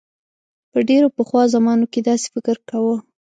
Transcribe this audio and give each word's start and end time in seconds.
په 0.71 0.79
ډیرو 0.89 1.07
پخوا 1.15 1.43
زمانو 1.55 1.85
کې 1.91 1.99
داسې 2.09 2.27
فکر 2.35 2.55
کاؤ. 2.69 2.93